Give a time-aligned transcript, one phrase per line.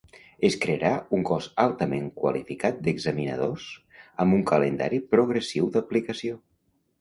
[0.47, 3.67] Es crearà un cos altament qualificat d'examinadors,
[4.25, 6.41] amb un calendari progressiu d'aplicació.